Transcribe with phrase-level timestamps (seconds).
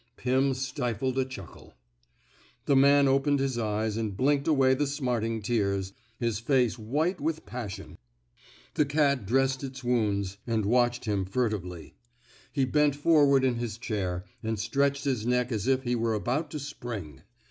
[0.17, 1.75] Pim stifled a chuckle.
[2.65, 7.45] The man opened his eyes and blinked away the smarting tears, his face white with
[7.45, 7.99] passion.
[8.73, 11.93] The cat dressed its wounds, and watched him furtively.
[12.51, 16.49] He bent forward in his chair, and stretched his neck as if he were about
[16.49, 17.21] to spring.